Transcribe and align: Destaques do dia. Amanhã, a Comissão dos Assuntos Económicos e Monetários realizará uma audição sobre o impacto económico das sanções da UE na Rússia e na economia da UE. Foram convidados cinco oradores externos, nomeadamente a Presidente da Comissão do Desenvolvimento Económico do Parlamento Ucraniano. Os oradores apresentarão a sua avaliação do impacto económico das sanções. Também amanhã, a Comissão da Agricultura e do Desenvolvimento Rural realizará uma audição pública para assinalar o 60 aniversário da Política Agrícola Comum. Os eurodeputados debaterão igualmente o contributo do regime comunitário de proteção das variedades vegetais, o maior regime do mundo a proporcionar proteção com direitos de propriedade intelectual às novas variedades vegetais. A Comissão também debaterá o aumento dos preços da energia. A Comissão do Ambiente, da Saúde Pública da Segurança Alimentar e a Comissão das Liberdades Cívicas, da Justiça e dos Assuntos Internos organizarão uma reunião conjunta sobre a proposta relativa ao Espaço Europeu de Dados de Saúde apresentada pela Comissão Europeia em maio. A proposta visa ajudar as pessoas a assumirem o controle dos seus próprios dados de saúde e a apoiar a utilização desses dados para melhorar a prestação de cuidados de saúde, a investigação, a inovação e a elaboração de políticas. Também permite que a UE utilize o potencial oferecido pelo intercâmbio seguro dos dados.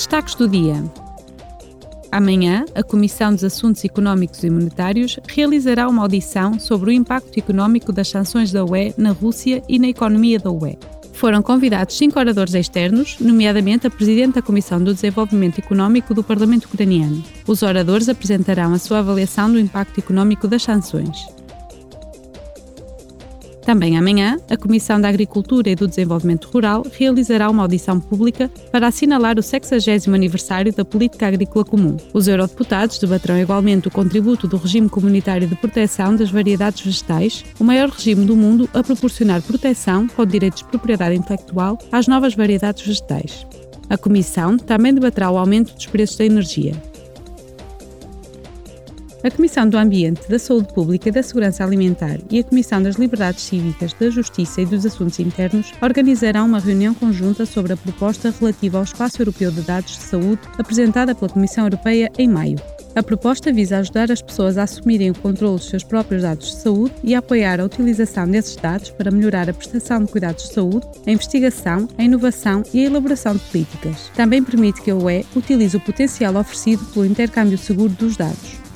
Destaques 0.00 0.34
do 0.34 0.48
dia. 0.48 0.82
Amanhã, 2.10 2.64
a 2.74 2.82
Comissão 2.82 3.34
dos 3.34 3.44
Assuntos 3.44 3.84
Económicos 3.84 4.42
e 4.42 4.48
Monetários 4.48 5.20
realizará 5.28 5.86
uma 5.86 6.00
audição 6.00 6.58
sobre 6.58 6.88
o 6.88 6.92
impacto 6.92 7.38
económico 7.38 7.92
das 7.92 8.08
sanções 8.08 8.50
da 8.50 8.64
UE 8.64 8.94
na 8.96 9.10
Rússia 9.10 9.62
e 9.68 9.78
na 9.78 9.88
economia 9.88 10.38
da 10.38 10.50
UE. 10.50 10.78
Foram 11.12 11.42
convidados 11.42 11.98
cinco 11.98 12.18
oradores 12.18 12.54
externos, 12.54 13.18
nomeadamente 13.20 13.86
a 13.86 13.90
Presidente 13.90 14.36
da 14.36 14.42
Comissão 14.42 14.82
do 14.82 14.94
Desenvolvimento 14.94 15.58
Económico 15.58 16.14
do 16.14 16.24
Parlamento 16.24 16.64
Ucraniano. 16.64 17.22
Os 17.46 17.62
oradores 17.62 18.08
apresentarão 18.08 18.72
a 18.72 18.78
sua 18.78 19.00
avaliação 19.00 19.52
do 19.52 19.60
impacto 19.60 19.98
económico 19.98 20.48
das 20.48 20.62
sanções. 20.62 21.26
Também 23.70 23.96
amanhã, 23.96 24.36
a 24.50 24.56
Comissão 24.56 25.00
da 25.00 25.08
Agricultura 25.08 25.70
e 25.70 25.76
do 25.76 25.86
Desenvolvimento 25.86 26.50
Rural 26.52 26.84
realizará 26.90 27.48
uma 27.48 27.62
audição 27.62 28.00
pública 28.00 28.50
para 28.72 28.88
assinalar 28.88 29.38
o 29.38 29.42
60 29.44 30.12
aniversário 30.12 30.72
da 30.72 30.84
Política 30.84 31.28
Agrícola 31.28 31.64
Comum. 31.64 31.96
Os 32.12 32.26
eurodeputados 32.26 32.98
debaterão 32.98 33.38
igualmente 33.38 33.86
o 33.86 33.90
contributo 33.92 34.48
do 34.48 34.56
regime 34.56 34.88
comunitário 34.88 35.46
de 35.46 35.54
proteção 35.54 36.16
das 36.16 36.32
variedades 36.32 36.84
vegetais, 36.84 37.44
o 37.60 37.62
maior 37.62 37.90
regime 37.90 38.26
do 38.26 38.34
mundo 38.34 38.68
a 38.74 38.82
proporcionar 38.82 39.40
proteção 39.40 40.08
com 40.08 40.26
direitos 40.26 40.62
de 40.62 40.68
propriedade 40.68 41.14
intelectual 41.14 41.78
às 41.92 42.08
novas 42.08 42.34
variedades 42.34 42.84
vegetais. 42.84 43.46
A 43.88 43.96
Comissão 43.96 44.56
também 44.58 44.92
debaterá 44.92 45.30
o 45.30 45.38
aumento 45.38 45.72
dos 45.74 45.86
preços 45.86 46.16
da 46.16 46.24
energia. 46.24 46.89
A 49.22 49.30
Comissão 49.30 49.68
do 49.68 49.76
Ambiente, 49.76 50.26
da 50.30 50.38
Saúde 50.38 50.72
Pública 50.72 51.12
da 51.12 51.22
Segurança 51.22 51.62
Alimentar 51.62 52.18
e 52.30 52.38
a 52.38 52.44
Comissão 52.44 52.82
das 52.82 52.96
Liberdades 52.96 53.44
Cívicas, 53.44 53.92
da 53.92 54.08
Justiça 54.08 54.62
e 54.62 54.66
dos 54.66 54.86
Assuntos 54.86 55.18
Internos 55.18 55.72
organizarão 55.82 56.46
uma 56.46 56.58
reunião 56.58 56.94
conjunta 56.94 57.44
sobre 57.44 57.74
a 57.74 57.76
proposta 57.76 58.30
relativa 58.30 58.78
ao 58.78 58.84
Espaço 58.84 59.20
Europeu 59.20 59.50
de 59.50 59.60
Dados 59.60 59.98
de 59.98 60.04
Saúde 60.04 60.40
apresentada 60.56 61.14
pela 61.14 61.30
Comissão 61.30 61.64
Europeia 61.64 62.10
em 62.16 62.26
maio. 62.26 62.56
A 62.96 63.02
proposta 63.02 63.52
visa 63.52 63.76
ajudar 63.76 64.10
as 64.10 64.22
pessoas 64.22 64.56
a 64.56 64.62
assumirem 64.62 65.10
o 65.10 65.18
controle 65.18 65.58
dos 65.58 65.68
seus 65.68 65.84
próprios 65.84 66.22
dados 66.22 66.52
de 66.52 66.62
saúde 66.62 66.94
e 67.04 67.14
a 67.14 67.18
apoiar 67.18 67.60
a 67.60 67.64
utilização 67.64 68.26
desses 68.26 68.56
dados 68.56 68.88
para 68.88 69.10
melhorar 69.10 69.50
a 69.50 69.52
prestação 69.52 70.02
de 70.02 70.10
cuidados 70.10 70.44
de 70.44 70.54
saúde, 70.54 70.86
a 71.06 71.10
investigação, 71.10 71.86
a 71.98 72.02
inovação 72.02 72.62
e 72.72 72.80
a 72.80 72.86
elaboração 72.86 73.34
de 73.34 73.40
políticas. 73.40 74.10
Também 74.16 74.42
permite 74.42 74.80
que 74.80 74.90
a 74.90 74.96
UE 74.96 75.26
utilize 75.36 75.76
o 75.76 75.80
potencial 75.80 76.34
oferecido 76.36 76.82
pelo 76.86 77.04
intercâmbio 77.04 77.58
seguro 77.58 77.90
dos 77.90 78.16
dados. 78.16 78.69